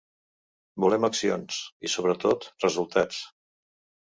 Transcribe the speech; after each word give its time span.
Volem 0.85 1.05
accions 1.07 1.59
i, 1.89 1.93
sobretot, 1.97 2.49
resultats. 2.67 3.21